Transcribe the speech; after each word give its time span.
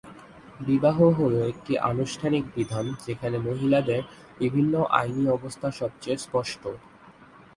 বিবাহ 0.59 0.97
হল 1.19 1.33
একটি 1.51 1.73
আনুষ্ঠানিক 1.91 2.43
বিধান, 2.55 2.85
যেখানে 3.05 3.37
মহিলাদের 3.47 4.01
বিভিন্ন 4.39 4.73
আইনি 4.99 5.25
অবস্থা 5.37 5.67
সবচেয়ে 5.79 6.17
স্পষ্ট। 6.17 6.63